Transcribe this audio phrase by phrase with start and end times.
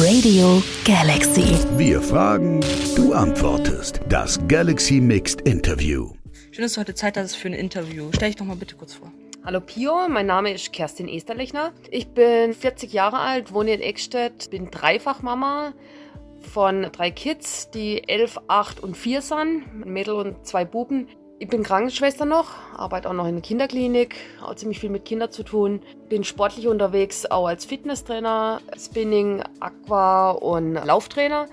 [0.00, 1.58] Radio Galaxy.
[1.76, 2.60] Wir fragen,
[2.94, 3.98] du antwortest.
[4.08, 6.12] Das Galaxy Mixed Interview.
[6.52, 8.08] Schön, dass du heute Zeit hast für ein Interview.
[8.14, 9.10] Stell dich doch mal bitte kurz vor.
[9.44, 11.72] Hallo Pio, mein Name ist Kerstin Esterlechner.
[11.90, 15.74] Ich bin 40 Jahre alt, wohne in Eckstedt, bin Dreifachmama
[16.42, 21.08] von drei Kids, die 11, 8 und 4 sind, ein Mädel und zwei Buben.
[21.40, 25.30] Ich bin Krankenschwester noch, arbeite auch noch in der Kinderklinik, auch ziemlich viel mit Kindern
[25.30, 25.80] zu tun.
[26.08, 31.46] Bin sportlich unterwegs, auch als Fitnesstrainer, Spinning, Aqua und Lauftrainer.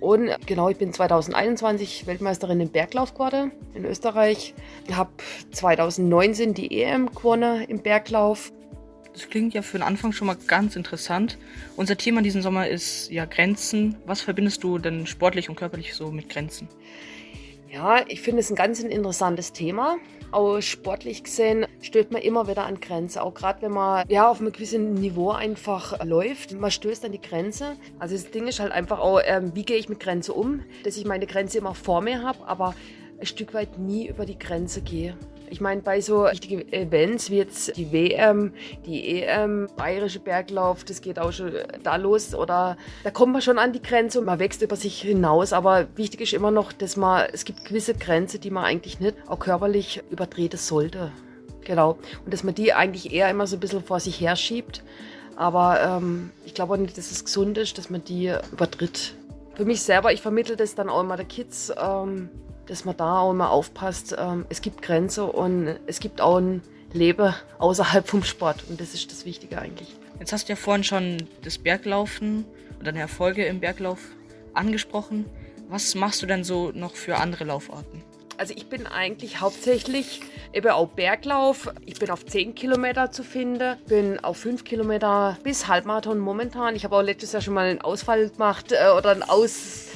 [0.00, 4.54] Und genau, ich bin 2021 Weltmeisterin im Berglaufquarte in Österreich.
[4.88, 5.10] Ich habe
[5.52, 8.52] 2019 die EM gewonnen im Berglauf.
[9.12, 11.38] Das klingt ja für den Anfang schon mal ganz interessant.
[11.76, 13.96] Unser Thema diesen Sommer ist ja Grenzen.
[14.04, 16.68] Was verbindest du denn sportlich und körperlich so mit Grenzen?
[17.70, 19.98] Ja, ich finde es ein ganz interessantes Thema.
[20.30, 23.18] Auch sportlich gesehen stößt man immer wieder an Grenzen.
[23.18, 27.20] Auch gerade wenn man ja auf einem gewissen Niveau einfach läuft, man stößt an die
[27.20, 27.76] Grenze.
[27.98, 30.96] Also das Ding ist halt einfach auch, ähm, wie gehe ich mit Grenze um, dass
[30.96, 32.74] ich meine Grenze immer vor mir habe, aber
[33.20, 35.16] ein Stück weit nie über die Grenze gehe.
[35.50, 38.52] Ich meine, bei so wichtigen Events wie jetzt die WM,
[38.86, 43.58] die EM, Bayerische Berglauf, das geht auch schon da los oder da kommt man schon
[43.58, 45.52] an die Grenze und man wächst über sich hinaus.
[45.52, 49.16] Aber wichtig ist immer noch, dass man, es gibt gewisse Grenzen, die man eigentlich nicht
[49.26, 51.12] auch körperlich übertreten sollte.
[51.64, 51.98] Genau.
[52.24, 54.82] Und dass man die eigentlich eher immer so ein bisschen vor sich her schiebt.
[55.36, 59.14] Aber ähm, ich glaube auch nicht, dass es gesund ist, dass man die übertritt.
[59.54, 61.72] Für mich selber, ich vermittle das dann auch immer der Kids.
[61.80, 62.28] Ähm,
[62.68, 64.14] dass man da auch immer aufpasst.
[64.18, 68.94] Ähm, es gibt Grenzen und es gibt auch ein Leben außerhalb vom Sport und das
[68.94, 69.94] ist das Wichtige eigentlich.
[70.18, 72.44] Jetzt hast du ja vorhin schon das Berglaufen
[72.78, 74.00] und deine Erfolge im Berglauf
[74.54, 75.26] angesprochen.
[75.68, 78.02] Was machst du denn so noch für andere Laufarten?
[78.38, 80.20] Also ich bin eigentlich hauptsächlich
[80.52, 81.72] eben auch Berglauf.
[81.86, 86.76] Ich bin auf 10 Kilometer zu finden, bin auf 5 Kilometer bis Halbmarathon momentan.
[86.76, 89.88] Ich habe auch letztes Jahr schon mal einen Ausfall gemacht äh, oder einen Aus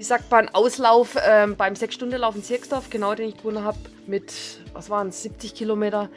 [0.00, 4.32] wie sagt man, Auslauf ähm, beim Sechs-Stunden-Lauf in Sierksdorf, genau den ich gewonnen habe, mit,
[4.72, 6.08] was waren es, 70 Kilometer.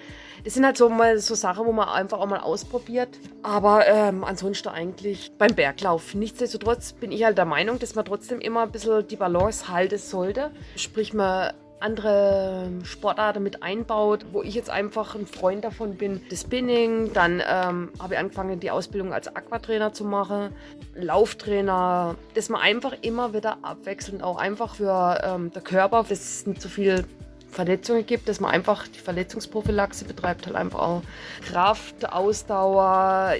[0.46, 3.10] Das sind halt so mal so Sachen, wo man einfach auch mal ausprobiert.
[3.42, 6.14] Aber ähm, ansonsten eigentlich beim Berglauf.
[6.14, 9.98] Nichtsdestotrotz bin ich halt der Meinung, dass man trotzdem immer ein bisschen die Balance halten
[9.98, 10.52] sollte.
[10.78, 11.52] Sprich, man
[11.84, 16.22] andere Sportarten mit einbaut, wo ich jetzt einfach ein Freund davon bin.
[16.30, 20.50] Das Spinning, dann ähm, habe ich angefangen, die Ausbildung als Aquatrainer zu machen,
[20.96, 26.48] Lauftrainer, dass man einfach immer wieder abwechselnd auch einfach für ähm, der Körper, dass es
[26.48, 27.04] nicht so viel
[27.50, 31.02] Verletzungen gibt, dass man einfach die Verletzungsprophylaxe betreibt, halt einfach auch
[31.46, 33.36] Kraft, Ausdauer,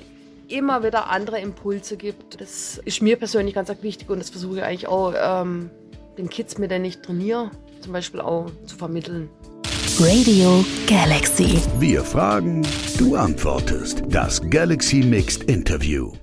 [0.50, 2.40] immer wieder andere Impulse gibt.
[2.42, 5.72] Das ist mir persönlich ganz wichtig und das versuche ich eigentlich auch ähm,
[6.18, 7.52] den Kids, mit denen ich trainiere,
[7.82, 9.30] zum Beispiel auch zu vermitteln.
[10.00, 11.60] Radio Galaxy.
[11.80, 12.66] Wir fragen,
[12.98, 14.04] du antwortest.
[14.08, 16.14] Das Galaxy Mixed Interview.